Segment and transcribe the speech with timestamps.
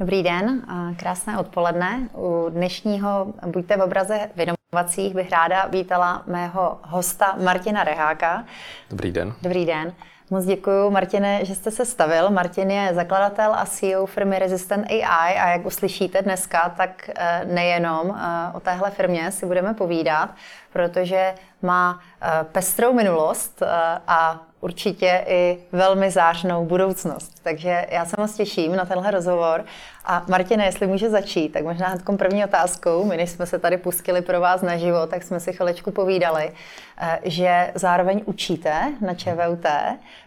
[0.00, 0.62] Dobrý den,
[0.96, 2.08] krásné odpoledne.
[2.14, 8.44] U dnešního Buďte v obraze v inovacích bych ráda vítala mého hosta Martina Reháka.
[8.90, 9.34] Dobrý den.
[9.42, 9.92] Dobrý den.
[10.30, 12.30] Moc děkuji, Martine, že jste se stavil.
[12.30, 18.16] Martin je zakladatel a CEO firmy Resistant AI a jak uslyšíte dneska, tak eh, nejenom
[18.16, 20.30] eh, o téhle firmě si budeme povídat,
[20.72, 23.62] protože má eh, pestrou minulost
[24.06, 27.32] a určitě i velmi zářnou budoucnost.
[27.42, 29.64] Takže já se moc těším na tenhle rozhovor.
[30.04, 33.76] A Martine, jestli může začít, tak možná hned první otázkou, my než jsme se tady
[33.76, 36.52] pustili pro vás naživo, tak jsme si chvilečku povídali,
[36.98, 39.66] eh, že zároveň učíte na ČVUT.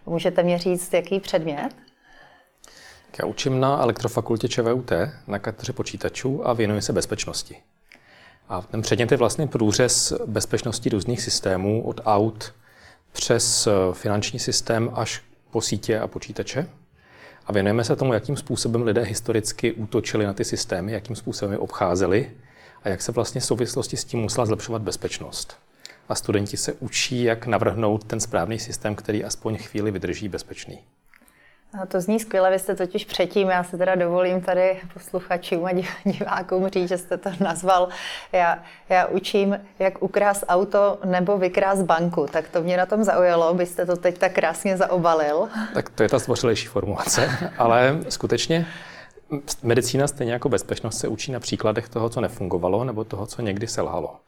[0.06, 1.70] Můžete mě říct, jaký předmět?
[3.20, 4.92] Já učím na elektrofakultě ČVUT
[5.28, 7.58] na katedře počítačů a věnuji se bezpečnosti.
[8.52, 12.54] A ten předmět je vlastně průřez bezpečnosti různých systémů od aut
[13.12, 15.22] přes eh, finanční systém až
[15.52, 16.70] po sítě a počítače.
[17.46, 21.58] A věnujeme se tomu, jakým způsobem lidé historicky útočili na ty systémy, jakým způsobem je
[21.58, 22.32] obcházeli
[22.84, 25.58] a jak se vlastně v souvislosti s tím musela zlepšovat bezpečnost.
[26.10, 30.80] A studenti se učí, jak navrhnout ten správný systém, který aspoň chvíli vydrží bezpečný.
[31.80, 35.72] A to zní skvěle, vy jste totiž předtím, já se teda dovolím tady posluchačům a
[36.06, 37.90] divákům říct, že jste to nazval.
[38.32, 43.54] Já, já učím, jak ukrást auto nebo vykrást banku, tak to mě na tom zaujalo,
[43.54, 45.48] byste to teď tak krásně zaobalil.
[45.74, 48.68] Tak to je ta stvořilejší formulace, ale skutečně
[49.64, 53.68] medicína stejně jako bezpečnost se učí na příkladech toho, co nefungovalo nebo toho, co někdy
[53.68, 54.20] selhalo.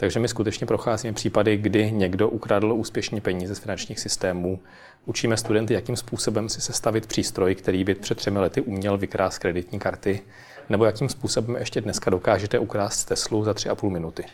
[0.00, 4.60] Takže my skutečně procházíme případy, kdy někdo ukradl úspěšně peníze z finančních systémů.
[5.06, 9.78] Učíme studenty, jakým způsobem si sestavit přístroj, který by před třemi lety uměl vykrást kreditní
[9.78, 10.20] karty,
[10.68, 14.24] nebo jakým způsobem ještě dneska dokážete ukrást Teslu za tři a půl minuty.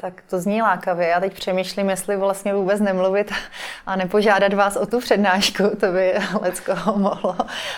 [0.00, 1.08] Tak to zní lákavě.
[1.08, 3.32] Já teď přemýšlím, jestli vlastně vůbec nemluvit
[3.86, 5.62] a nepožádat vás o tu přednášku.
[5.62, 7.36] To by Leckoho mohlo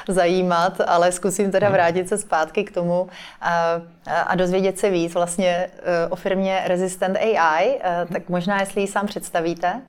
[0.09, 1.75] zajímat, ale zkusím teda hmm.
[1.75, 3.09] vrátit se zpátky k tomu
[3.41, 3.81] a,
[4.27, 5.71] a dozvědět se víc vlastně e,
[6.09, 7.78] o firmě Resistant AI.
[7.82, 8.06] E, hmm.
[8.06, 9.82] Tak možná, jestli ji sám představíte.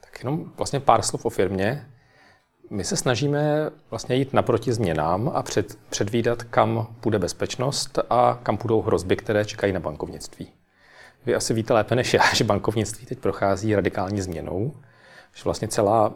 [0.00, 1.86] Tak jenom vlastně pár slov o firmě.
[2.70, 8.56] My se snažíme vlastně jít naproti změnám a před, předvídat, kam půjde bezpečnost a kam
[8.56, 10.57] půjdou hrozby, které čekají na bankovnictví.
[11.26, 14.72] Vy asi víte lépe než já, že bankovnictví teď prochází radikální změnou,
[15.34, 16.14] že vlastně celá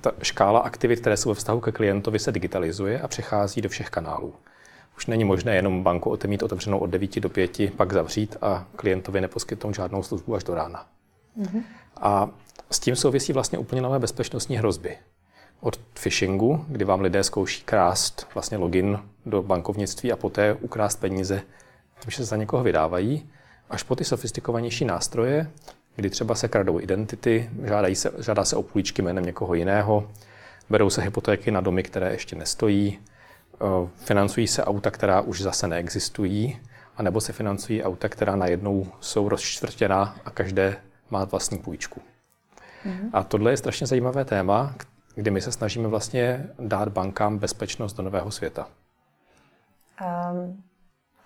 [0.00, 3.90] ta škála aktivit, které jsou ve vztahu ke klientovi, se digitalizuje a přechází do všech
[3.90, 4.34] kanálů.
[4.96, 9.20] Už není možné jenom banku mít otevřenou od 9 do 5, pak zavřít a klientovi
[9.20, 10.86] neposkytnout žádnou službu až do rána.
[11.38, 11.62] Mm-hmm.
[11.96, 12.28] A
[12.70, 14.98] s tím souvisí vlastně úplně nové bezpečnostní hrozby.
[15.60, 21.42] Od phishingu, kdy vám lidé zkouší krást vlastně login do bankovnictví a poté ukrást peníze,
[22.08, 23.30] že se za někoho vydávají,
[23.70, 25.50] až po ty sofistikovanější nástroje,
[25.96, 30.10] kdy třeba se kradou identity, žádají se, žádá se o půjčky jménem někoho jiného,
[30.70, 32.98] berou se hypotéky na domy, které ještě nestojí,
[33.54, 36.60] eh, financují se auta, která už zase neexistují,
[36.96, 40.76] anebo se financují auta, která najednou jsou rozčtvrtěná a každé
[41.10, 42.00] má vlastní půjčku.
[42.86, 43.10] Mm-hmm.
[43.12, 44.74] A tohle je strašně zajímavé téma,
[45.14, 48.68] kdy my se snažíme vlastně dát bankám bezpečnost do nového světa.
[50.32, 50.62] Um,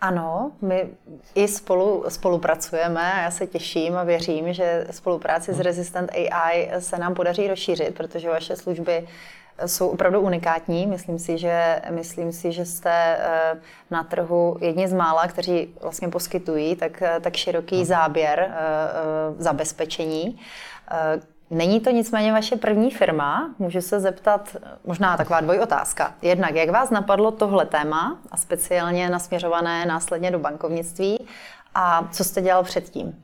[0.04, 0.88] ano, my
[1.34, 6.98] i spolu spolupracujeme a já se těším a věřím, že spolupráci s Resistant AI se
[6.98, 9.08] nám podaří rozšířit, protože vaše služby
[9.66, 10.86] jsou opravdu unikátní.
[10.86, 13.60] Myslím si, že, myslím si, že jste eh,
[13.90, 20.40] na trhu jedni z mála, kteří vlastně poskytují tak, tak široký záběr eh, eh, zabezpečení.
[21.50, 23.54] Není to nicméně vaše první firma.
[23.58, 26.14] Můžu se zeptat, možná taková dvojotázka.
[26.22, 31.26] Jednak, jak vás napadlo tohle téma a speciálně nasměřované následně do bankovnictví
[31.74, 33.22] a co jste dělal předtím?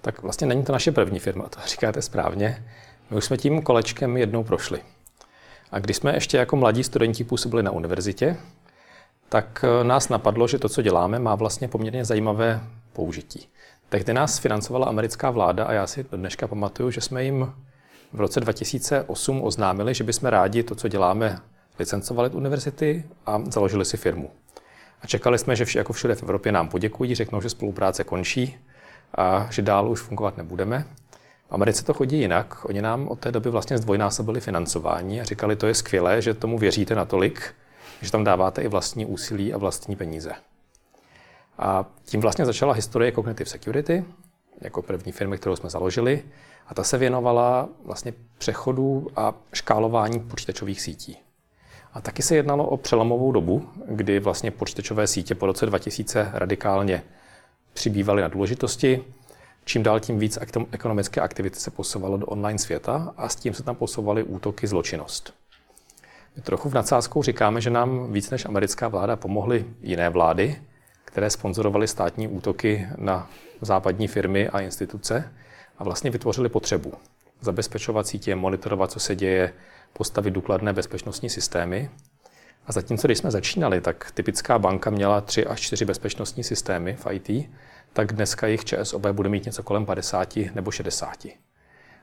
[0.00, 2.64] Tak vlastně není to naše první firma, to říkáte správně.
[3.10, 4.80] My už jsme tím kolečkem jednou prošli.
[5.72, 8.36] A když jsme ještě jako mladí studenti působili na univerzitě,
[9.28, 12.60] tak nás napadlo, že to, co děláme, má vlastně poměrně zajímavé
[12.92, 13.48] použití.
[13.90, 17.52] Tehdy nás financovala americká vláda a já si dneška pamatuju, že jsme jim
[18.12, 21.38] v roce 2008 oznámili, že bychom rádi to, co děláme,
[21.78, 24.30] licencovali univerzity a založili si firmu.
[25.02, 28.58] A čekali jsme, že vše, jako všude v Evropě nám poděkují, řeknou, že spolupráce končí
[29.14, 30.84] a že dál už fungovat nebudeme.
[31.48, 32.64] V Americe to chodí jinak.
[32.64, 36.58] Oni nám od té doby vlastně zdvojnásobili financování a říkali, to je skvělé, že tomu
[36.58, 37.54] věříte natolik,
[38.02, 40.32] že tam dáváte i vlastní úsilí a vlastní peníze.
[41.58, 44.04] A tím vlastně začala historie Cognitive Security,
[44.60, 46.22] jako první firmy, kterou jsme založili.
[46.66, 51.18] A ta se věnovala vlastně přechodu a škálování počítačových sítí.
[51.92, 57.02] A taky se jednalo o přelomovou dobu, kdy vlastně počítačové sítě po roce 2000 radikálně
[57.72, 59.04] přibývaly na důležitosti.
[59.64, 60.38] Čím dál tím víc
[60.70, 65.34] ekonomické aktivity se posouvalo do online světa a s tím se tam posouvaly útoky zločinnost.
[66.36, 70.62] My trochu v nadsázkou říkáme, že nám víc než americká vláda pomohly jiné vlády,
[71.08, 75.32] které sponzorovaly státní útoky na západní firmy a instituce
[75.78, 76.92] a vlastně vytvořili potřebu
[77.40, 79.52] zabezpečovat sítě, monitorovat, co se děje,
[79.92, 81.90] postavit důkladné bezpečnostní systémy.
[82.66, 87.06] A zatímco, když jsme začínali, tak typická banka měla tři až čtyři bezpečnostní systémy v
[87.12, 87.50] IT,
[87.92, 91.26] tak dneska jejich ČSOB bude mít něco kolem 50 nebo 60.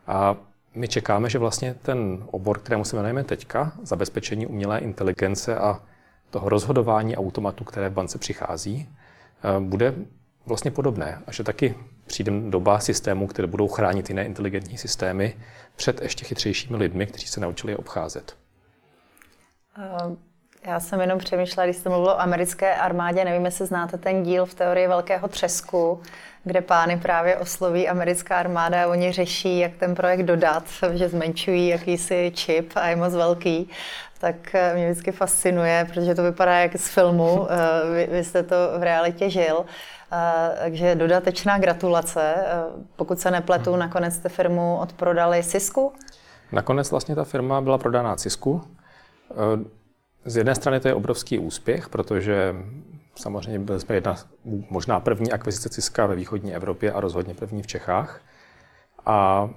[0.08, 0.36] A
[0.76, 5.82] my čekáme, že vlastně ten obor, kterému se jmenujeme teďka, zabezpečení umělé inteligence a
[6.36, 9.94] toho rozhodování automatu, které v bance přichází, eh, bude
[10.46, 11.22] vlastně podobné.
[11.28, 11.76] A že taky
[12.08, 15.36] přijde doba systémů, které budou chránit jiné inteligentní systémy
[15.76, 18.36] před ještě chytřejšími lidmi, kteří se naučili je obcházet.
[19.78, 20.16] Uh...
[20.68, 24.46] Já jsem jenom přemýšlela, když jste mluvil o americké armádě, nevím, jestli znáte ten díl
[24.46, 26.02] v teorii velkého třesku,
[26.44, 31.68] kde pány právě osloví americká armáda a oni řeší, jak ten projekt dodat, že zmenšují
[31.68, 33.70] jakýsi čip a je moc velký.
[34.20, 38.44] Tak eh, mě vždycky fascinuje, protože to vypadá jak z filmu, eh, vy, vy jste
[38.44, 39.66] to v realitě žil.
[40.12, 42.36] Eh, takže dodatečná gratulace.
[42.96, 45.94] Pokud se nepletu, nakonec jste firmu odprodali Cisku?
[46.52, 48.62] Nakonec vlastně ta firma byla prodána Cisku.
[50.26, 52.56] Z jedné strany to je obrovský úspěch, protože
[53.16, 54.16] samozřejmě byli jsme jedna
[54.70, 58.22] možná první akvizice Ciska ve východní Evropě a rozhodně první v Čechách.
[59.06, 59.50] A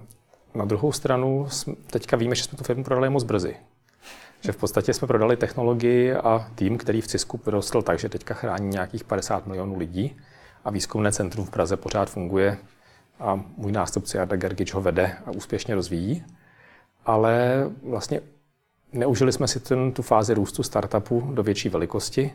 [0.54, 1.46] na druhou stranu
[1.90, 3.56] teďka víme, že jsme tu firmu prodali moc brzy.
[4.40, 8.34] Že v podstatě jsme prodali technologii a tým, který v Cisku vyrostl tak, že teďka
[8.34, 10.16] chrání nějakých 50 milionů lidí
[10.64, 12.58] a výzkumné centrum v Praze pořád funguje
[13.20, 16.24] a můj nástupce Jarda Gergič ho vede a úspěšně rozvíjí.
[17.06, 18.20] Ale vlastně
[18.92, 22.34] Neužili jsme si ten, tu fázi růstu startupu do větší velikosti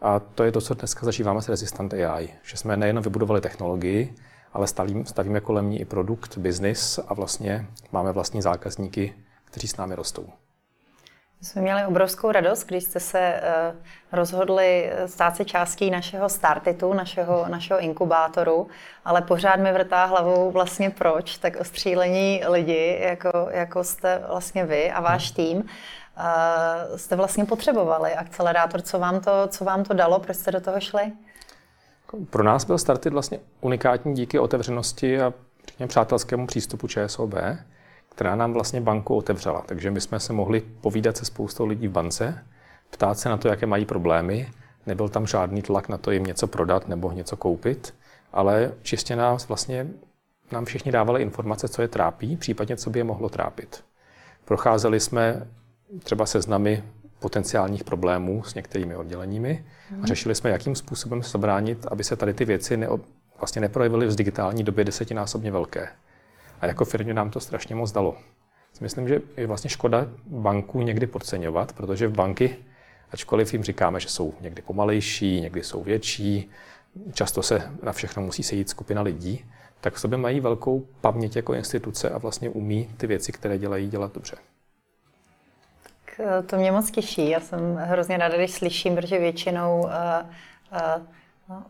[0.00, 2.28] a to je to, co dneska zažíváme s Resistant AI.
[2.42, 4.14] Že jsme nejen vybudovali technologii,
[4.52, 9.14] ale stavíme, stavíme kolem ní i produkt, business a vlastně máme vlastní zákazníky,
[9.44, 10.26] kteří s námi rostou.
[11.42, 13.40] My jsme měli obrovskou radost, když jste se
[13.72, 13.76] uh,
[14.12, 18.68] rozhodli stát se částí našeho startitu, našeho, našeho inkubátoru,
[19.04, 24.90] ale pořád mi vrtá hlavou vlastně proč, tak ostřílení lidi, jako, jako jste vlastně vy
[24.92, 25.34] a váš hmm.
[25.34, 25.64] tým,
[26.96, 28.82] jste vlastně potřebovali akcelerátor.
[28.82, 31.12] Co vám, to, co vám to dalo, proč jste do toho šli?
[32.30, 35.32] Pro nás byl startit vlastně unikátní díky otevřenosti a
[35.86, 37.34] přátelskému přístupu ČSOB
[38.14, 39.62] která nám vlastně banku otevřela.
[39.66, 42.44] Takže my jsme se mohli povídat se spoustou lidí v bance,
[42.90, 44.50] ptát se na to, jaké mají problémy.
[44.86, 47.94] Nebyl tam žádný tlak na to jim něco prodat nebo něco koupit,
[48.32, 49.86] ale čistě nás vlastně
[50.52, 53.84] nám všichni dávali informace, co je trápí, případně co by je mohlo trápit.
[54.44, 55.46] Procházeli jsme
[56.02, 56.84] třeba seznamy
[57.18, 60.06] potenciálních problémů s některými odděleními a mhm.
[60.06, 62.88] řešili jsme, jakým způsobem se zabránit, aby se tady ty věci ne,
[63.38, 65.88] vlastně neprojevily v digitální době desetinásobně velké.
[66.62, 68.16] A jako firmě nám to strašně moc dalo.
[68.80, 72.56] Myslím, že je vlastně škoda banku někdy podceňovat, protože banky,
[73.10, 76.50] ačkoliv jim říkáme, že jsou někdy pomalejší, někdy jsou větší,
[77.12, 79.44] často se na všechno musí sejít skupina lidí,
[79.80, 83.88] tak v sobě mají velkou paměť jako instituce a vlastně umí ty věci, které dělají,
[83.88, 84.36] dělat dobře.
[85.82, 87.30] Tak eh, to mě moc těší.
[87.30, 89.90] Já jsem hrozně ráda, když slyším, protože většinou uh,
[90.72, 91.06] uh,
[91.52, 91.62] no,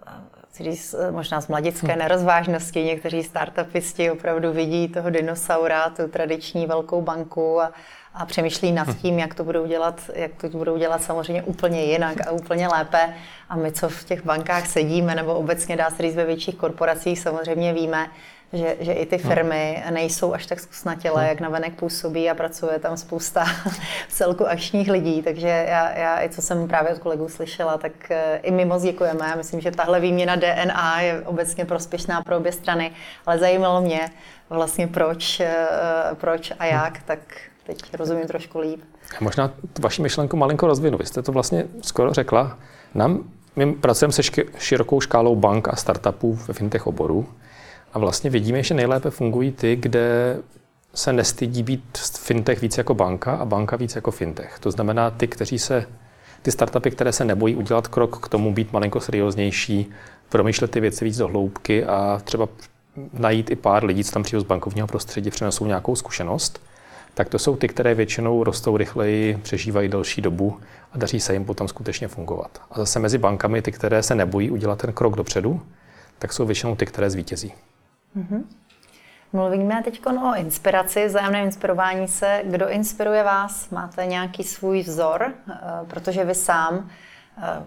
[0.61, 2.85] říct, možná z mladické nerozvážnosti.
[2.85, 7.73] Někteří startupisti opravdu vidí toho dinosaura, tu tradiční velkou banku a,
[8.15, 8.95] a přemýšlí nad hm.
[8.95, 13.15] tím, jak to budou dělat, jak to budou dělat samozřejmě úplně jinak a úplně lépe.
[13.49, 17.19] A my, co v těch bankách sedíme, nebo obecně dá se říct ve větších korporacích,
[17.19, 18.11] samozřejmě víme,
[18.53, 19.31] že, že i ty no.
[19.31, 21.29] firmy nejsou až tak zkusnatělé, no.
[21.29, 23.47] jak navenek působí a pracuje tam spousta
[24.09, 28.37] celku akčních lidí, takže já, já i co jsem právě od kolegů slyšela, tak eh,
[28.43, 29.27] i my moc děkujeme.
[29.27, 32.93] Já myslím, že tahle výměna DNA je obecně prospěšná pro obě strany,
[33.27, 34.11] ale zajímalo mě
[34.51, 35.55] vlastně proč, eh,
[36.15, 37.19] proč a jak, tak
[37.67, 38.81] teď rozumím trošku líp.
[39.21, 40.99] Možná vaši myšlenku malinko rozvinu.
[40.99, 42.59] Vy jste to vlastně skoro řekla.
[42.95, 43.25] Nám,
[43.57, 44.23] my pracujeme se
[44.59, 47.29] širokou škálou bank a startupů ve fintech oboru.
[47.93, 50.37] A vlastně vidíme, že nejlépe fungují ty, kde
[50.95, 54.59] se nestydí být fintech víc jako banka a banka víc jako fintech.
[54.61, 55.87] To znamená ty, kteří se,
[56.43, 59.91] ty startupy, které se nebojí udělat krok k tomu být malinko serióznější,
[60.29, 62.49] promýšlet ty věci víc do hloubky a třeba
[63.13, 66.63] najít i pár lidí, co tam přijde z bankovního prostředí, přinesou nějakou zkušenost,
[67.15, 70.61] tak to jsou ty, které většinou rostou rychleji, přežívají delší dobu
[70.93, 72.63] a daří se jim potom skutečně fungovat.
[72.71, 75.63] A zase mezi bankami ty, které se nebojí udělat ten krok dopředu,
[76.19, 77.53] tak jsou většinou ty, které zvítězí.
[78.17, 78.45] Mm-hmm.
[79.33, 82.43] Mluvíme teď o inspiraci, vzájemném inspirování se.
[82.45, 83.71] Kdo inspiruje vás?
[83.71, 85.33] Máte nějaký svůj vzor?
[85.51, 86.91] Eh, protože vy sám
[87.39, 87.65] eh,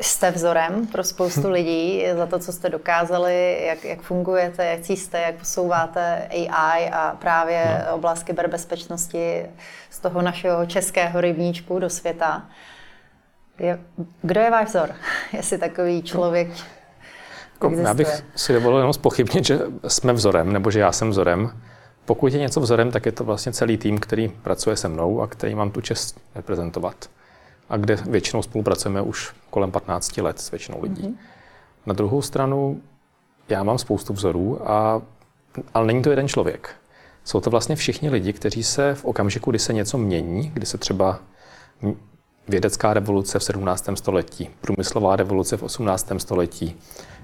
[0.00, 5.20] jste vzorem pro spoustu lidí za to, co jste dokázali, jak, jak fungujete, jak jste,
[5.20, 7.94] jak posouváte AI a právě no.
[7.94, 9.46] oblast kyberbezpečnosti
[9.90, 12.48] z toho našeho českého rybníčku do světa.
[14.22, 14.94] Kdo je váš vzor?
[15.32, 16.48] Jestli takový člověk
[17.62, 21.60] jako, Já bych si dovolil jenom spochybnit, že jsme vzorem, nebo že já jsem vzorem.
[22.04, 25.26] Pokud je něco vzorem, tak je to vlastně celý tým, který pracuje se mnou a
[25.26, 27.10] který mám tu čest reprezentovat.
[27.68, 31.02] A kde většinou spolupracujeme už kolem 15 let s většinou lidí.
[31.02, 31.16] Mm-hmm.
[31.86, 32.80] Na druhou stranu,
[33.48, 35.02] já mám spoustu vzorů, a,
[35.74, 36.70] ale není to jeden člověk.
[37.24, 40.78] Jsou to vlastně všichni lidi, kteří se v okamžiku, kdy se něco mění, kdy se
[40.78, 41.18] třeba
[42.48, 43.88] vědecká revoluce v 17.
[43.94, 46.12] století, průmyslová revoluce v 18.
[46.18, 46.76] století,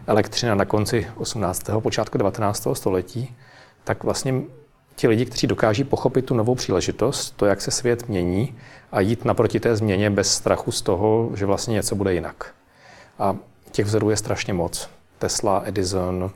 [0.06, 1.62] elektřina na konci 18.
[1.80, 2.66] počátku 19.
[2.73, 3.37] století,
[3.85, 4.42] tak vlastně
[4.97, 8.54] ti lidi, kteří dokáží pochopit tu novou příležitost, to, jak se svět mění
[8.92, 12.54] a jít naproti té změně bez strachu z toho, že vlastně něco bude jinak.
[13.18, 13.37] A
[13.71, 14.90] těch vzorů je strašně moc.
[15.18, 16.30] Tesla, Edison,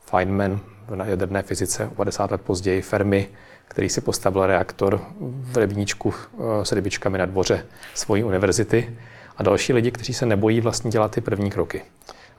[0.00, 0.60] Feynman
[0.94, 3.28] na jaderné fyzice 50 let později, Fermi,
[3.68, 8.98] který si postavil reaktor v rybníčku eh, s rybičkami na dvoře svojí univerzity
[9.36, 11.82] a další lidi, kteří se nebojí vlastně dělat ty první kroky.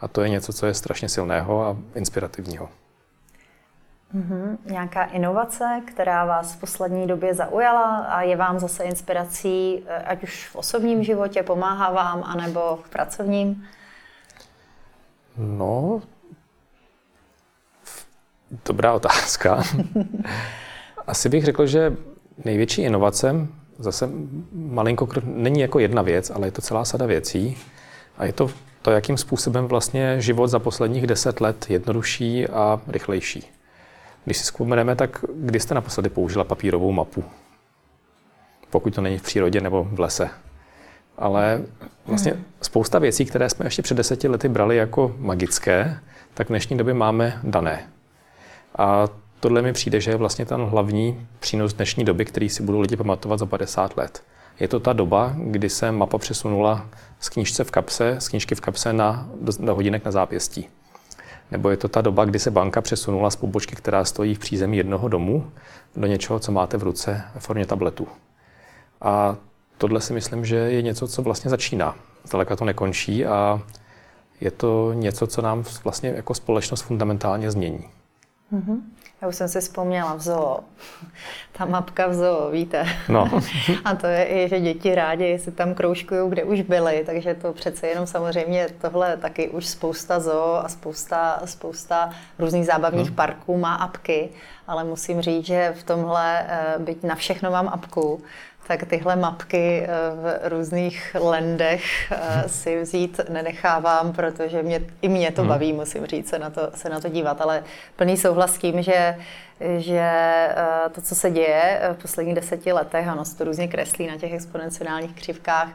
[0.01, 2.69] A to je něco, co je strašně silného a inspirativního.
[4.15, 4.57] Mm-hmm.
[4.65, 10.23] Nějaká inovace, která vás v poslední době zaujala a je vám zase inspirací, eh, ať
[10.23, 13.65] už v osobním životě, pomáhá vám, anebo v pracovním?
[15.37, 16.01] No,
[18.65, 19.63] dobrá otázka.
[21.07, 21.95] Asi bych řekl, že
[22.45, 23.35] největší inovace,
[23.79, 24.09] zase
[24.51, 27.57] malinko, není jako jedna věc, ale je to celá sada věcí.
[28.17, 28.49] A je to
[28.83, 33.43] to, jakým způsobem vlastně život za posledních deset let jednodušší a rychlejší.
[34.25, 37.23] Když si vzpomeneme, tak kdy jste naposledy použila papírovou mapu?
[38.69, 40.29] Pokud to není v přírodě nebo v lese.
[41.17, 41.61] Ale
[42.05, 42.43] vlastně hmm.
[42.61, 45.99] spousta věcí, které jsme ještě před deseti lety brali jako magické,
[46.33, 47.89] tak v dnešní době máme dané.
[48.77, 49.07] A
[49.39, 52.97] tohle mi přijde, že je vlastně ten hlavní přínos dnešní doby, který si budou lidi
[52.97, 54.23] pamatovat za 50 let.
[54.59, 56.85] Je to ta doba, kdy se mapa přesunula
[57.23, 60.69] z knížce v kapse, z knížky v kapse na, do, hodinek na zápěstí.
[61.51, 64.77] Nebo je to ta doba, kdy se banka přesunula z pobočky, která stojí v přízemí
[64.77, 65.51] jednoho domu,
[65.95, 68.07] do něčeho, co máte v ruce ve formě tabletu.
[69.01, 69.35] A
[69.77, 71.95] tohle si myslím, že je něco, co vlastně začíná.
[72.23, 73.61] Zdaleka to nekončí a
[74.41, 77.89] je to něco, co nám vlastně jako společnost fundamentálně změní.
[78.53, 78.77] Mm-hmm.
[79.23, 80.59] Já už jsem si vzpomněla v zoo.
[81.51, 82.87] Ta mapka v zoo, víte.
[83.09, 83.29] No.
[83.85, 87.53] A to je i, že děti rádi si tam kroužkují, kde už byly, takže to
[87.53, 93.15] přece jenom samozřejmě tohle taky už spousta zoo a spousta, spousta různých zábavních hmm.
[93.15, 94.29] parků má apky,
[94.67, 98.21] ale musím říct, že v tomhle, eh, byť na všechno mám apku,
[98.67, 105.31] tak tyhle mapky eh, v různých lendech eh, si vzít nenechávám, protože mě, i mě
[105.31, 105.49] to hmm.
[105.49, 107.41] baví, musím říct, se na, to, se na to dívat.
[107.41, 107.63] Ale
[107.95, 109.17] plný souhlas s tím, že,
[109.77, 114.07] že eh, to, co se děje v posledních deseti letech, ano, se to různě kreslí
[114.07, 115.67] na těch exponenciálních křivkách,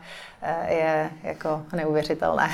[0.69, 2.51] je jako neuvěřitelné.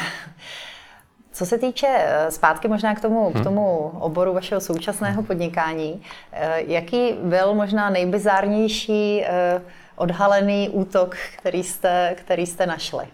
[1.32, 3.40] Co se týče zpátky možná k tomu, hmm.
[3.40, 6.02] k tomu oboru vašeho současného podnikání,
[6.66, 9.24] jaký byl možná nejbizárnější
[9.96, 13.04] odhalený útok, který jste, který jste našli?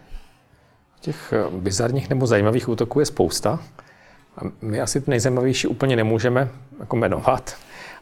[1.00, 3.58] Těch eh, bizarních nebo zajímavých útoků je spousta.
[4.36, 6.48] A my asi ty nejzajímavější úplně nemůžeme
[6.80, 7.56] jako jmenovat,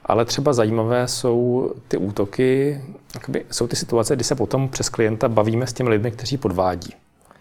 [0.04, 2.80] ale třeba zajímavé jsou ty útoky,
[3.14, 6.94] jakoby, jsou ty situace, kdy se potom přes klienta bavíme s těmi lidmi, kteří podvádí.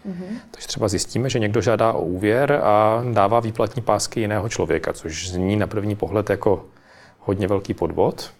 [0.08, 0.38] Mm-hmm.
[0.50, 5.30] Takže třeba zjistíme, že někdo žádá o úvěr a dává výplatní pásky jiného člověka, což
[5.30, 6.66] zní na první pohled jako
[7.18, 8.32] hodně velký podvod.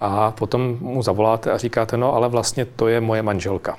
[0.00, 3.78] A potom mu zavoláte a říkáte, no ale vlastně to je moje manželka.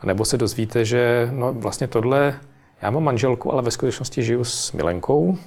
[0.00, 2.40] A nebo se dozvíte, že no vlastně tohle,
[2.82, 5.38] já mám manželku, ale ve skutečnosti žiju s Milenkou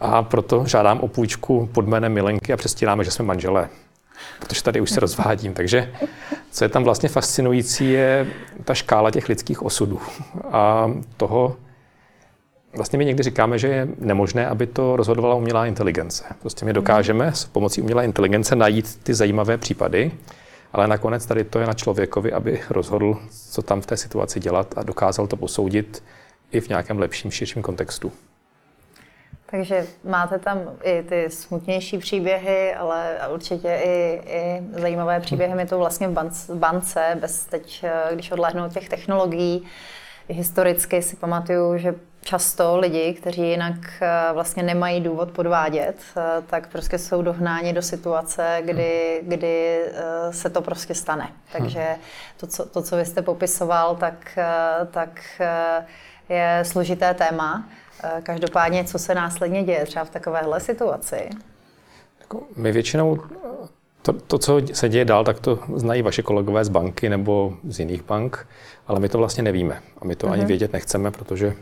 [0.00, 3.68] a proto žádám o půjčku pod jménem Milenky a přestíráme, že jsme manželé.
[4.40, 5.54] Protože tady už se rozvádím.
[5.54, 5.92] Takže
[6.50, 8.26] co je tam vlastně fascinující, je
[8.64, 10.00] ta škála těch lidských osudů
[10.50, 11.56] a toho,
[12.74, 16.24] Vlastně my někdy říkáme, že je nemožné, aby to rozhodovala umělá inteligence.
[16.40, 20.12] Prostě my dokážeme s pomocí umělé inteligence najít ty zajímavé případy,
[20.72, 23.16] ale nakonec tady to je na člověkovi, aby rozhodl,
[23.50, 26.02] co tam v té situaci dělat a dokázal to posoudit
[26.52, 28.12] i v nějakém lepším, širším kontextu.
[29.46, 35.58] Takže máte tam i ty smutnější příběhy, ale určitě i, i zajímavé příběhy.
[35.58, 37.84] Je to vlastně v bance, bez teď,
[38.14, 39.66] když odlehnout těch technologií,
[40.30, 46.68] historicky si pamatuju, že často lidi, kteří jinak eh, vlastně nemají důvod podvádět, eh, tak
[46.68, 51.32] prostě jsou dohnáni do situace, kdy, kdy eh, se to prostě stane.
[51.52, 51.96] Takže
[52.36, 54.38] to, co, to, co vy jste popisoval, tak,
[54.90, 55.20] tak
[56.28, 57.68] je složité téma.
[58.22, 61.30] Každopádně, co se následně děje třeba v takovéhle situaci?
[62.20, 63.18] Jako my většinou
[64.02, 67.78] to, to, co se děje dál, tak to znají vaše kolegové z banky nebo z
[67.78, 68.46] jiných bank,
[68.86, 69.82] ale my to vlastně nevíme.
[69.98, 70.32] A my to uh-huh.
[70.32, 70.48] ani mhm.
[70.48, 71.54] vědět nechceme, protože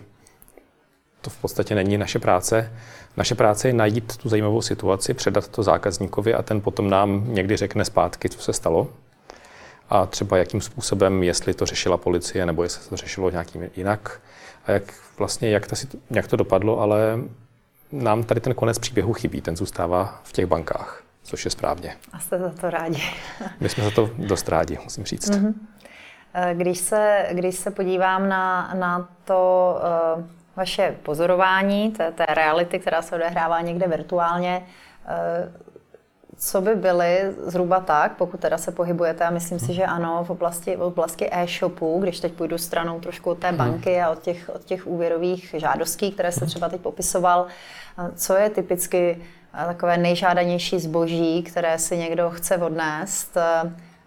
[1.21, 2.73] to v podstatě není naše práce.
[3.17, 7.57] Naše práce je najít tu zajímavou situaci, předat to zákazníkovi a ten potom nám někdy
[7.57, 8.89] řekne zpátky, co se stalo.
[9.91, 14.21] A třeba jakým způsobem, jestli to řešila policie nebo jestli to řešilo nějakým jinak.
[14.67, 15.77] A jak vlastně, jak, ta,
[16.11, 17.19] jak to dopadlo, ale
[17.93, 21.97] nám tady ten konec příběhu chybí, ten zůstává v těch bankách, což je správně.
[22.13, 23.03] A jste za to rádi.
[23.61, 25.31] My jsme za to dost rádi, musím říct.
[25.31, 25.55] Mm-hmm.
[26.55, 29.75] Když se, když se podívám na, na to,
[30.17, 30.25] uh,
[30.59, 34.67] vaše pozorování té, té reality, která se odehrává někde virtuálně,
[35.07, 35.53] eh,
[36.39, 40.31] co by byly zhruba tak, pokud teda se pohybujete, a myslím si, že ano, v
[40.31, 43.57] oblasti, v oblasti e-shopu, když teď půjdu stranou trošku od té mhm.
[43.57, 47.47] banky a od těch, od těch úvěrových žádostí, které jste třeba teď popisoval,
[48.15, 49.23] co je typicky
[49.67, 53.37] takové nejžádanější zboží, které si někdo chce odnést,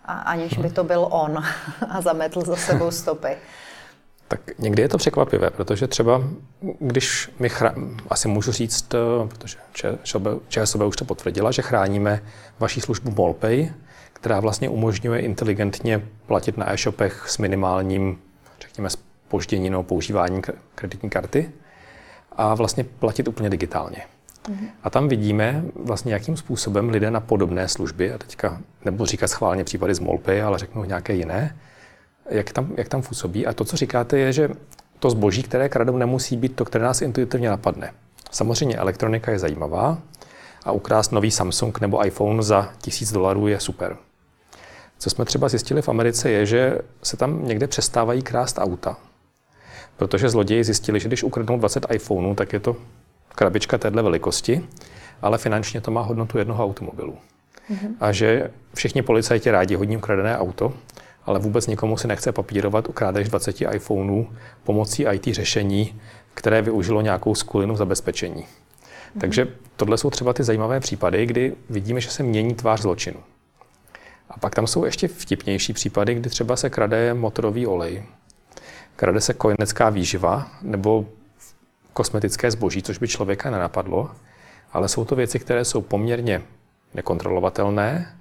[0.06, 1.38] aniž by to byl on
[1.90, 3.38] a zametl za sebou stopy.
[4.32, 4.98] Tak někdy je to
[5.52, 6.24] protože třeba,
[6.80, 9.58] když my, chra- asi můžu říct, eh, protože
[10.48, 12.22] ČSOB už to potvrdila, že chráníme
[12.60, 13.70] vaší službu MallPay,
[14.14, 18.18] která vlastně umožňuje inteligentně platit na e-shopech s minimálním,
[18.62, 20.42] řekněme, spožděním používání
[20.76, 21.52] kreditní karty
[22.32, 23.98] a vlastně platit úplně digitálně.
[23.98, 24.68] Mm-hmm.
[24.84, 29.64] A tam vidíme vlastně, jakým způsobem lidé na podobné služby, a teďka nebudu říkat schválně
[29.64, 31.56] případy z MallPay, ale řeknu nějaké jiné,
[32.32, 33.48] jak tam, jak tam působí.
[33.48, 34.50] A to, co říkáte, je, že
[35.00, 37.94] to zboží, které kradou, nemusí být to, které nás intuitivně napadne.
[38.32, 39.98] Samozřejmě elektronika je zajímavá
[40.66, 43.98] a ukrást nový Samsung nebo iPhone za tisíc dolarů je super.
[45.00, 48.98] Co jsme třeba zjistili v Americe je, že se tam někde přestávají krást auta.
[49.98, 52.76] Protože zloději zjistili, že když ukradnou 20 iPhoneů, tak je to
[53.36, 54.66] krabička téhle velikosti,
[55.22, 57.18] ale finančně to má hodnotu jednoho automobilu.
[57.72, 57.96] Mm-hmm.
[58.00, 60.74] A že všichni policajti rádi hodí ukradené auto,
[61.26, 64.28] ale vůbec nikomu si nechce papírovat u krádež 20 iPhoneů
[64.64, 66.02] pomocí IT řešení,
[66.34, 68.42] které využilo nějakou skulinu zabezpečení.
[68.42, 69.20] Mm-hmm.
[69.20, 73.20] Takže tohle jsou třeba ty zajímavé případy, kdy vidíme, že se mění tvář zločinu.
[74.30, 78.04] A pak tam jsou ještě vtipnější případy, kdy třeba se krade motorový olej,
[78.96, 81.06] krade se kojenecká výživa nebo
[81.94, 84.12] kosmetické zboží, což by člověka nenapadlo,
[84.74, 86.42] ale jsou to věci, které jsou poměrně
[86.94, 88.18] nekontrolovatelné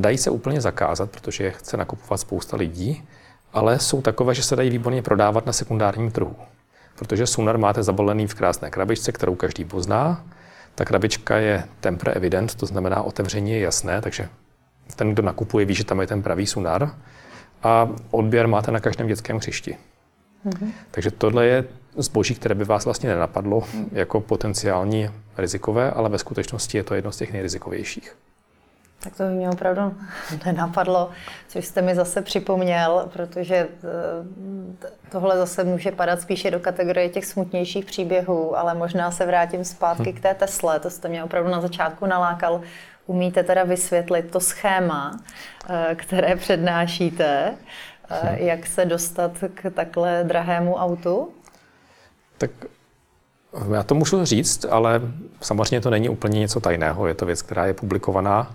[0.00, 3.04] Dají se úplně zakázat, protože je chce nakupovat spousta lidí,
[3.52, 6.36] ale jsou takové, že se dají výborně prodávat na sekundárním trhu.
[6.96, 10.24] Protože Sunar máte zabalený v krásné krabičce, kterou každý pozná.
[10.74, 14.28] Ta krabička je tempre evident, to znamená otevření je jasné, takže
[14.96, 16.90] ten, kdo nakupuje, ví, že tam je ten pravý Sunar.
[17.62, 19.76] A odběr máte na každém dětském hřišti.
[20.46, 20.70] Mm-hmm.
[20.90, 21.64] Takže tohle je
[21.96, 27.12] zboží, které by vás vlastně nenapadlo jako potenciální rizikové, ale ve skutečnosti je to jedno
[27.12, 28.16] z těch nejrizikovějších.
[29.02, 29.94] Tak to by mě opravdu
[30.46, 31.10] nenapadlo,
[31.48, 33.68] což jste mi zase připomněl, protože eh,
[35.10, 40.12] tohle zase může padat spíše do kategorie těch smutnějších příběhů, ale možná se vrátím zpátky
[40.12, 40.16] hm.
[40.16, 42.60] k té Tesle, to jste mě opravdu na začátku nalákal.
[43.06, 45.20] Umíte teda vysvětlit to schéma,
[45.68, 47.54] eh, které přednášíte,
[48.10, 48.36] eh, hm.
[48.36, 51.32] jak se dostat k takhle drahému autu?
[52.38, 52.50] Tak
[53.74, 55.00] já to můžu říct, ale
[55.40, 57.06] samozřejmě to není úplně něco tajného.
[57.06, 58.52] Je to věc, která je publikovaná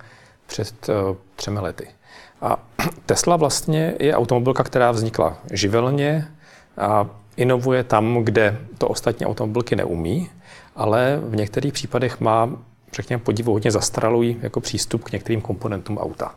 [0.47, 1.87] před uh, třemi lety.
[2.41, 2.59] A
[3.05, 6.27] Tesla vlastně je automobilka, která vznikla živelně
[6.77, 10.29] a inovuje tam, kde to ostatní automobilky neumí,
[10.75, 12.49] ale v některých případech má,
[12.93, 16.35] řekněme, podivuhodně zastaralý jako přístup k některým komponentům auta.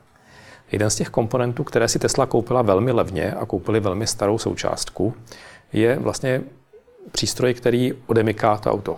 [0.72, 5.14] Jeden z těch komponentů, které si Tesla koupila velmi levně a koupili velmi starou součástku,
[5.72, 6.42] je vlastně
[7.12, 8.96] přístroj, který odemyká to auto.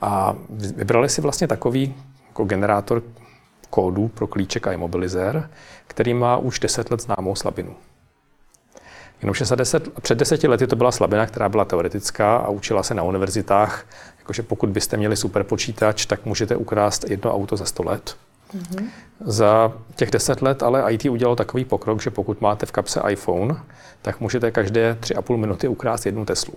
[0.00, 0.36] A
[0.76, 1.94] vybrali si vlastně takový
[2.28, 3.02] jako generátor
[3.70, 5.50] kódů pro klíček a imobilizér,
[5.86, 7.76] který má už 10 let známou slabinu.
[9.22, 12.94] Jenomže za deset, před deseti lety to byla slabina, která byla teoretická a učila se
[12.94, 13.86] na univerzitách,
[14.18, 18.16] jakože pokud byste měli super počítač, tak můžete ukrást jedno auto za 100 let.
[18.54, 18.86] Mm-hmm.
[19.20, 23.56] Za těch deset let ale IT udělalo takový pokrok, že pokud máte v kapse iPhone,
[24.02, 26.54] tak můžete každé 3,5 minuty ukrást jednu Teslu.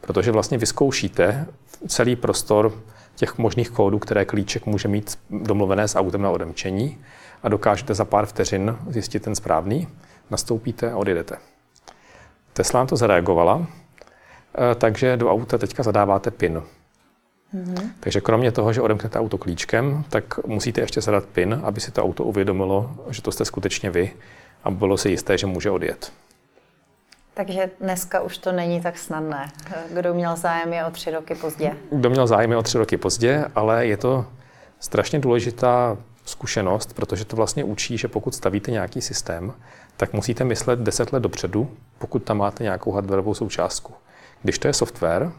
[0.00, 1.46] Protože vlastně vyzkoušíte
[1.88, 2.72] celý prostor
[3.18, 6.98] těch možných kódů, které klíček může mít domluvené s autem na odemčení
[7.42, 9.88] a dokážete za pár vteřin zjistit ten správný,
[10.30, 11.36] nastoupíte a odjedete.
[12.52, 13.66] Tesla to zareagovala,
[14.74, 16.62] takže do auta teďka zadáváte PIN.
[17.54, 17.90] Mm-hmm.
[18.00, 22.04] Takže kromě toho, že odemknete auto klíčkem, tak musíte ještě zadat PIN, aby si to
[22.04, 24.12] auto uvědomilo, že to jste skutečně vy
[24.64, 26.12] a bylo si jisté, že může odjet.
[27.38, 29.48] Takže dneska už to není tak snadné.
[29.90, 31.76] Kdo měl zájem je o tři roky pozdě.
[31.90, 34.26] Kdo měl zájem je o tři roky pozdě, ale je to
[34.80, 39.52] strašně důležitá zkušenost, protože to vlastně učí, že pokud stavíte nějaký systém,
[39.96, 43.94] tak musíte myslet deset let dopředu, pokud tam máte nějakou hardwareovou součástku.
[44.42, 45.32] Když to je software,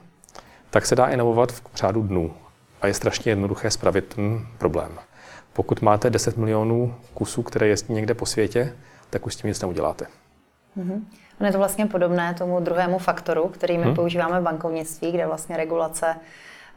[0.69, 2.33] tak se dá inovovat v řádu dnů
[2.81, 4.91] a je strašně jednoduché spravit ten problém.
[5.53, 8.75] Pokud máte 10 milionů kusů, které jezdí někde po světě,
[9.09, 10.05] tak už s tím nic neuděláte.
[10.77, 11.01] Mm-hmm.
[11.39, 13.95] Ono je to vlastně podobné tomu druhému faktoru, který my hmm.
[13.95, 16.15] používáme v bankovnictví, kde vlastně regulace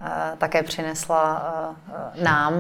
[0.01, 1.43] uh, také přinesla
[1.89, 2.53] uh, nám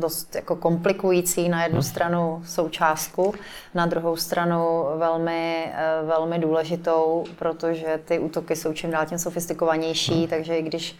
[0.00, 1.82] dost jako komplikující na jednu hmm.
[1.82, 3.34] stranu součástku,
[3.74, 5.72] na druhou stranu velmi,
[6.06, 10.28] velmi důležitou, protože ty útoky jsou čím dál tím sofistikovanější, hmm.
[10.28, 10.96] takže i když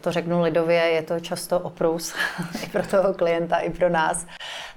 [0.00, 2.14] to řeknu lidově, je to často oprus
[2.64, 4.26] i pro toho klienta, i pro nás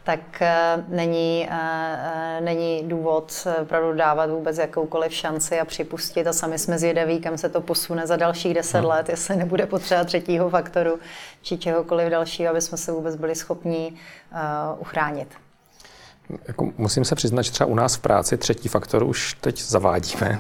[0.04, 6.28] tak eh, není, eh, eh, není důvod opravdu dávat vůbec jakoukoliv šanci a připustit.
[6.28, 8.88] A sami jsme zvědaví, kam se to posune za dalších deset hmm.
[8.88, 11.00] let, jestli nebude potřeba třetího faktoru
[11.42, 13.94] či čehokoliv dalšího, aby jsme se vůbec byli schopni
[14.80, 15.28] uchránit.
[16.48, 20.40] Jako musím se přiznat, že třeba u nás v práci třetí faktor už teď zavádíme.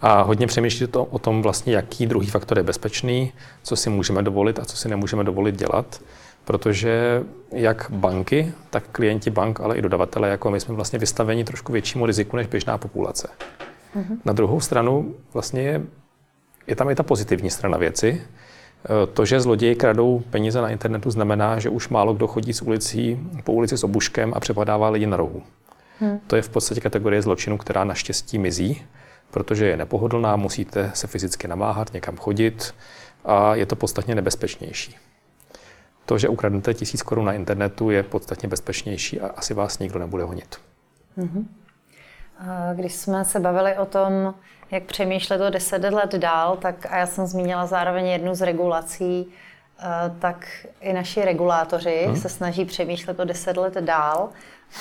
[0.00, 3.32] A hodně přemýšlí to o tom vlastně, jaký druhý faktor je bezpečný,
[3.62, 6.00] co si můžeme dovolit a co si nemůžeme dovolit dělat
[6.46, 11.72] protože jak banky, tak klienti bank, ale i dodavatelé, jako my jsme vlastně vystaveni trošku
[11.72, 13.28] většímu riziku než běžná populace.
[13.96, 14.18] Mm-hmm.
[14.24, 15.82] Na druhou stranu vlastně je,
[16.66, 18.22] je tam i ta pozitivní strana věci.
[19.02, 22.62] E, to, že zloději kradou peníze na internetu, znamená, že už málo kdo chodí s
[22.62, 25.42] ulicí, po ulici s obuškem a přepadává lidi na rohu.
[26.00, 26.20] Hmm.
[26.26, 28.82] To je v podstatě kategorie zločinu, která naštěstí mizí,
[29.30, 32.74] protože je nepohodlná, musíte se fyzicky namáhat, někam chodit
[33.24, 34.96] a je to podstatně nebezpečnější
[36.06, 40.24] to, že ukradnete tisíc korun na internetu, je podstatně bezpečnější a asi vás nikdo nebude
[40.24, 40.56] honit.
[41.18, 41.44] Mm-hmm.
[42.74, 44.34] Když jsme se bavili o tom,
[44.70, 49.26] jak přemýšlet o deset let dál, tak a já jsem zmínila zároveň jednu z regulací,
[49.78, 49.84] eh,
[50.18, 52.16] tak i naši regulátoři hmm.
[52.16, 54.28] se snaží přemýšlet o deset let dál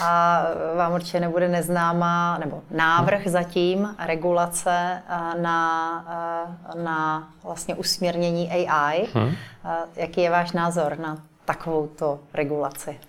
[0.01, 0.43] a
[0.77, 3.31] vám určitě nebude neznámá, nebo návrh hmm.
[3.31, 9.07] zatím regulace eh, na, eh, na vlastně usměrnění AI.
[9.13, 9.31] Hmm.
[9.65, 12.99] Eh, jaký je váš názor na takovouto regulaci?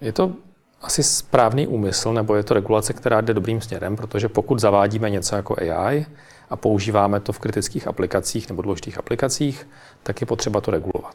[0.00, 0.32] Je to
[0.82, 5.36] asi správný úmysl, nebo je to regulace, která jde dobrým směrem, protože pokud zavádíme něco
[5.36, 6.06] jako AI
[6.50, 9.68] a používáme to v kritických aplikacích nebo důležitých aplikacích,
[10.02, 11.14] tak je potřeba to regulovat.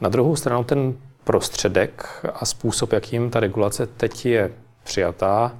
[0.00, 0.94] Na druhou stranu ten
[1.26, 4.52] prostředek a způsob, jakým ta regulace teď je
[4.84, 5.52] přijatá,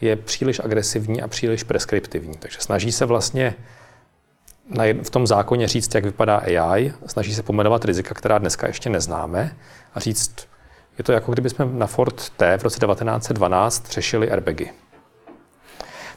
[0.00, 2.34] je příliš agresivní a příliš preskriptivní.
[2.38, 3.54] Takže snaží se vlastně
[5.02, 9.56] v tom zákoně říct, jak vypadá AI, snaží se pomenovat rizika, která dneska ještě neznáme
[9.94, 10.34] a říct,
[10.98, 14.70] je to jako kdyby jsme na Ford T v roce 1912 řešili airbagy.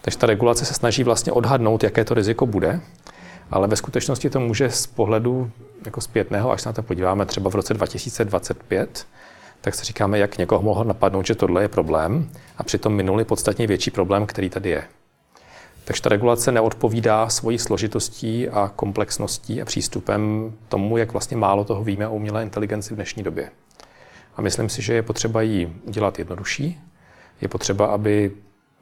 [0.02, 2.82] Takže ta regulace se snaží vlastně odhadnout, jaké to riziko bude,
[3.52, 5.52] ale ve skutečnosti to může z pohledu
[5.86, 9.08] jako zpětného, až se na to podíváme třeba v roce 2025,
[9.62, 13.68] tak si říkáme, jak někoho mohlo napadnout, že tohle je problém a přitom minulý podstatně
[13.68, 14.84] větší problém, který tady je.
[15.84, 21.84] Takže ta regulace neodpovídá svojí složitostí a komplexností a přístupem tomu, jak vlastně málo toho
[21.84, 23.50] víme o umělé inteligenci v dnešní době.
[24.36, 26.82] A myslím si, že je potřeba ji udělat jednodušší.
[27.42, 28.32] Je potřeba, aby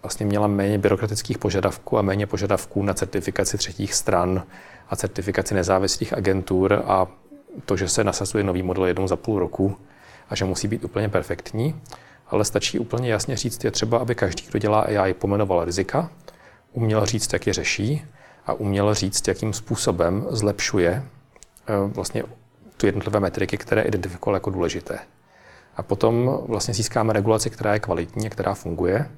[0.06, 4.44] vlastně měla méně byrokratických požadavků a méně požadavků na certifikaci třetích stran
[4.90, 7.08] a certifikaci nezávislých agentur a
[7.66, 9.78] to, že se nasazuje nový model jednou za půl roku
[10.30, 11.82] a že musí být úplně perfektní,
[12.28, 16.10] ale stačí úplně jasně říct, je třeba, aby každý, kdo dělá AI, pomenoval rizika,
[16.74, 18.06] uměl říct, jak je řeší
[18.46, 20.92] a uměl říct, jakým způsobem zlepšuje
[21.68, 22.24] eh, vlastně
[22.78, 25.00] tu jednotlivé metriky, které identifikoval jako důležité.
[25.78, 29.10] A potom vlastně získáme regulaci, která je kvalitní která funguje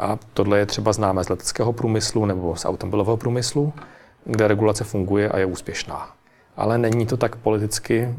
[0.00, 3.72] a tohle je třeba známé z leteckého průmyslu nebo z automobilového průmyslu,
[4.24, 6.12] kde regulace funguje a je úspěšná.
[6.56, 8.14] Ale není to tak politicky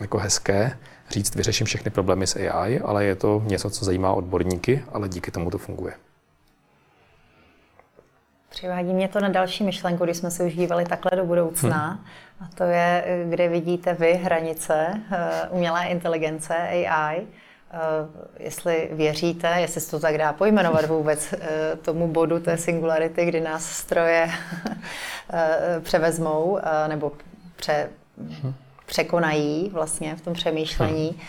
[0.00, 0.78] jako hezké
[1.10, 5.30] říct, vyřeším všechny problémy s AI, ale je to něco, co zajímá odborníky, ale díky
[5.30, 5.94] tomu to funguje.
[8.48, 11.86] Přivádí mě to na další myšlenku, když jsme se už dívali takhle do budoucna.
[11.88, 12.06] Hmm.
[12.40, 17.26] A to je, kde vidíte vy hranice eh, umělé inteligence AI
[18.38, 23.40] jestli věříte, jestli se to tak dá pojmenovat vůbec eh, tomu bodu té singularity, kdy
[23.40, 24.30] nás stroje
[25.32, 27.12] eh, převezmou nebo
[27.56, 27.88] pře,
[28.86, 31.20] překonají vlastně v tom přemýšlení.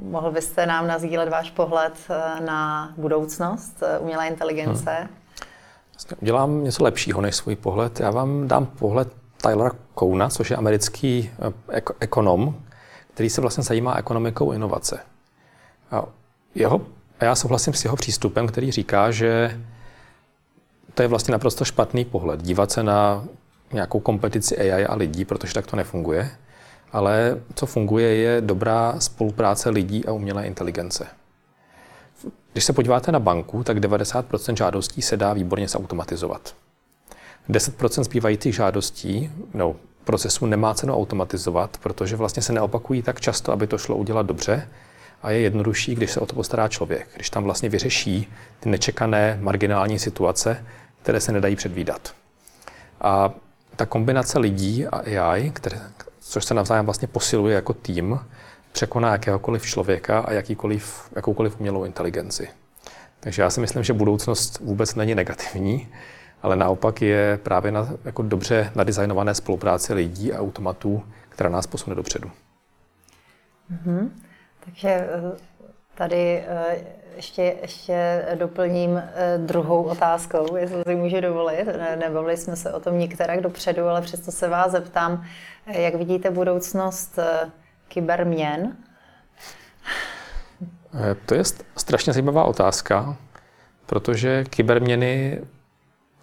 [0.00, 1.92] Mohl byste nám nazdílet váš pohled
[2.40, 5.08] na budoucnost umělé inteligence?
[5.92, 8.00] Vlastně udělám něco lepšího než svůj pohled.
[8.00, 9.08] Já vám dám pohled
[9.42, 11.30] Tylera Kouna, což je americký
[11.68, 12.54] eh, ekonom,
[13.14, 15.00] který se vlastně zajímá ekonomikou inovace.
[15.92, 16.04] A,
[16.54, 16.80] jeho,
[17.20, 19.60] a já souhlasím s jeho přístupem, který říká, že
[20.94, 22.42] to je vlastně naprosto špatný pohled.
[22.42, 23.24] Dívat se na
[23.72, 26.30] nějakou kompetici AI a lidí, protože tak to nefunguje.
[26.92, 31.06] Ale co funguje, je dobrá spolupráce lidí a umělé inteligence.
[32.52, 36.54] Když se podíváte na banku, tak 90% žádostí se dá výborně zautomatizovat.
[37.50, 43.66] 10% zbývajících žádostí, no, procesů nemá cenu automatizovat, protože vlastně se neopakují tak často, aby
[43.66, 44.68] to šlo udělat dobře
[45.22, 49.38] a je jednodušší, když se o to postará člověk, když tam vlastně vyřeší ty nečekané
[49.40, 50.64] marginální situace,
[51.02, 52.14] které se nedají předvídat.
[53.00, 53.30] A
[53.76, 55.80] ta kombinace lidí a AI, které,
[56.20, 58.20] což se navzájem vlastně posiluje jako tým,
[58.72, 62.48] překoná jakéhokoliv člověka a jakýkoliv, jakoukoliv umělou inteligenci.
[63.20, 65.88] Takže já si myslím, že budoucnost vůbec není negativní,
[66.42, 71.96] ale naopak je právě na jako dobře nadizajnované spolupráce lidí a automatů, která nás posune
[71.96, 72.30] dopředu.
[73.72, 74.08] Mm-hmm.
[74.64, 75.36] Takže eh,
[75.94, 76.76] tady eh,
[77.16, 81.68] ještě, ještě doplním eh, druhou otázkou, jestli si můžu dovolit.
[82.00, 85.24] Nebavili jsme se o tom některak dopředu, ale přesto se vás zeptám,
[85.66, 87.18] jak vidíte budoucnost
[87.88, 88.76] kyberměn?
[91.26, 91.42] To je
[91.76, 93.16] strašně zajímavá otázka,
[93.86, 95.42] protože kyberměny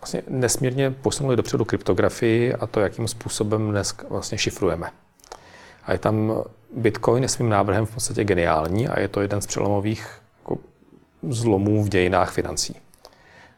[0.02, 4.92] vlastně nesmírně posunuly dopředu kryptografii a to, jakým způsobem dnes vlastně šifrujeme.
[5.84, 6.44] A je tam
[6.76, 10.58] Bitcoin je svým návrhem v podstatě geniální a je to jeden z přelomových jako,
[11.30, 12.76] zlomů v dějinách financí.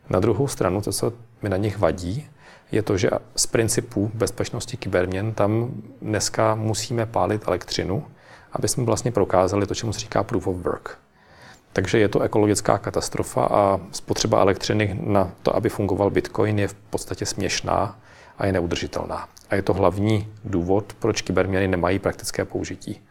[0.10, 2.28] Na druhou stranu, to, co mi na nich vadí,
[2.72, 5.72] je to, že z principů bezpečnosti kyberměn tam
[6.02, 8.06] dneska musíme pálit elektřinu,
[8.52, 10.98] aby jsme vlastně prokázali to, čemu se říká proof of work.
[11.74, 16.74] Takže je to ekologická katastrofa a spotřeba elektřiny na to, aby fungoval Bitcoin, je v
[16.74, 18.00] podstatě směšná
[18.38, 19.28] a je neudržitelná.
[19.52, 23.02] A je to hlavní důvod, proč kyberměny nemají praktické použití.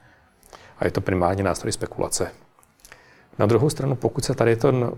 [0.79, 2.33] A je to primárně nástroj spekulace.
[3.39, 4.91] Na druhou stranu, pokud se tady ten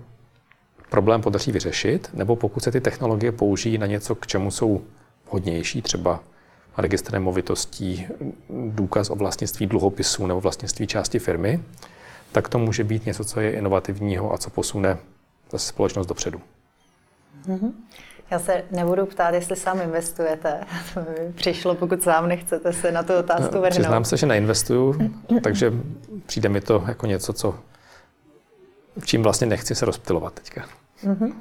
[0.90, 4.82] problém podaří vyřešit, nebo pokud se ty technologie použijí na něco, k čemu jsou
[5.28, 6.20] hodnější, třeba
[6.76, 8.06] registr nemovitostí,
[8.68, 11.62] důkaz o vlastnictví dluhopisů nebo vlastnictví části firmy,
[12.32, 14.98] tak to může být něco, co je inovativního a co posune
[15.56, 16.40] společnost dopředu.
[17.46, 17.72] Mm-hmm.
[18.32, 20.60] Já se nebudu ptát, jestli sám investujete.
[20.94, 23.70] To mi přišlo, pokud sám nechcete se na tu otázku vrhnout.
[23.70, 25.10] Přiznám se, že neinvestuju,
[25.42, 25.72] takže
[26.26, 27.58] přijde mi to jako něco, co,
[29.04, 30.64] čím vlastně nechci se rozptilovat teďka.
[31.04, 31.32] Mm-hmm.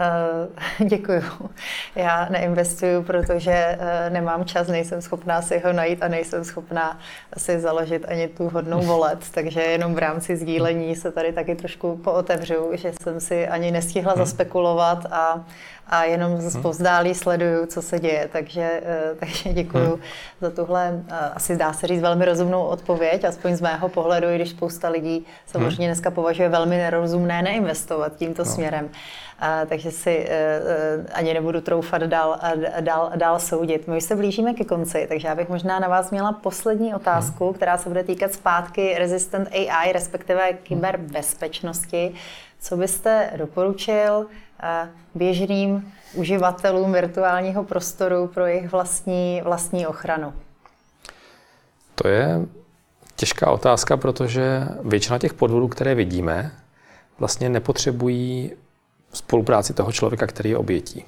[0.00, 1.22] Uh, děkuju.
[1.94, 6.98] Já neinvestuju, protože uh, nemám čas, nejsem schopná si ho najít a nejsem schopná
[7.36, 11.96] si založit ani tu hodnou volet, takže jenom v rámci sdílení se tady taky trošku
[11.96, 14.24] pootevřu, že jsem si ani nestihla hmm.
[14.24, 15.44] zaspekulovat a,
[15.86, 16.62] a jenom z hmm.
[16.62, 18.28] pozdálí sleduju, co se děje.
[18.32, 18.80] Takže,
[19.12, 20.02] uh, takže děkuju hmm.
[20.40, 21.02] za tuhle,
[21.34, 25.26] asi dá se říct, velmi rozumnou odpověď, aspoň z mého pohledu, i když spousta lidí
[25.46, 28.50] samozřejmě dneska považuje velmi nerozumné neinvestovat tímto no.
[28.50, 28.90] směrem
[29.68, 32.38] takže si uh, ani nebudu troufat dál,
[32.80, 33.88] dál, dál soudit.
[33.88, 37.44] My už se blížíme ke konci, takže já bych možná na vás měla poslední otázku,
[37.44, 37.54] hmm.
[37.54, 42.14] která se bude týkat zpátky Resistant AI, respektive kyberbezpečnosti.
[42.60, 50.32] Co byste doporučil uh, běžným uživatelům virtuálního prostoru pro jejich vlastní, vlastní ochranu?
[51.94, 52.40] To je
[53.16, 56.52] těžká otázka, protože většina těch podvodů, které vidíme,
[57.18, 58.52] vlastně nepotřebují
[59.12, 61.04] spolupráci toho člověka, který je obětí.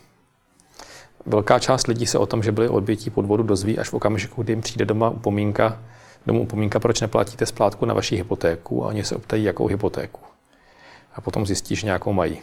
[1.26, 4.52] Velká část lidí se o tom, že byli obětí podvodu, dozví až v okamžiku, kdy
[4.52, 5.82] jim přijde doma upomínka,
[6.26, 10.20] domů upomínka, proč neplatíte splátku na vaši hypotéku a oni se optají, jakou hypotéku.
[11.14, 12.38] A potom zjistí, že nějakou mají.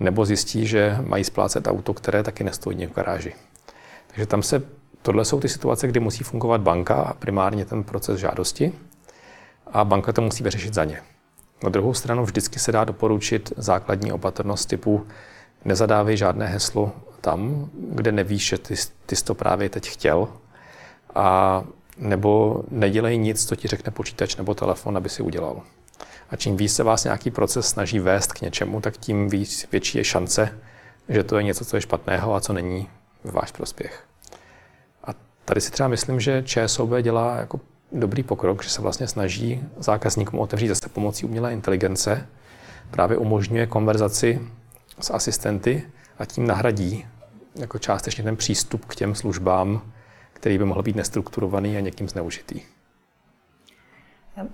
[0.00, 3.34] Nebo zjistí, že mají splácet auto, které taky nestojí v garáži.
[4.06, 4.62] Takže tam se,
[5.02, 8.72] tohle jsou ty situace, kdy musí fungovat banka a primárně ten proces žádosti
[9.66, 11.02] a banka to musí vyřešit za ně.
[11.62, 15.06] Na druhou stranu vždycky se dá doporučit základní opatrnost typu
[15.64, 18.74] nezadávej žádné heslo tam, kde nevíš, že ty,
[19.06, 20.28] ty jsi to právě teď chtěl,
[21.14, 21.64] a
[21.98, 25.62] nebo nedělej nic, co ti řekne počítač nebo telefon, aby si udělal.
[26.30, 29.98] A čím víc se vás nějaký proces snaží vést k něčemu, tak tím víc, větší
[29.98, 30.58] je šance,
[31.08, 32.88] že to je něco, co je špatného a co není
[33.24, 34.04] v váš prospěch.
[35.04, 35.10] A
[35.44, 37.60] tady si třeba myslím, že ČSOB dělá jako
[37.92, 42.26] dobrý pokrok, že se vlastně snaží zákazníkům otevřít zase pomocí umělé inteligence,
[42.90, 44.40] právě umožňuje konverzaci
[45.00, 45.82] s asistenty
[46.18, 47.06] a tím nahradí
[47.54, 49.82] jako částečně ten přístup k těm službám,
[50.32, 52.60] který by mohl být nestrukturovaný a někým zneužitý.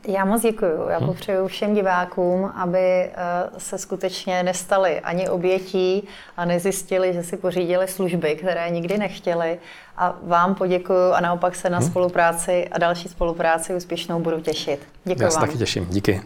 [0.09, 0.89] Já moc děkuji.
[0.91, 1.07] Já hm.
[1.07, 3.11] popřeju všem divákům, aby eh,
[3.59, 9.59] se skutečně nestali ani obětí a nezjistili, že si pořídili služby, které nikdy nechtěli.
[9.97, 11.89] A vám poděkuji a naopak se na hmm.
[11.89, 14.81] spolupráci a další spolupráci úspěšnou budu těšit.
[15.05, 15.87] Děkuji Já se taky těším.
[15.87, 16.23] Díky.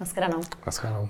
[0.00, 0.40] Naschledanou.
[0.66, 1.08] Naschledanou.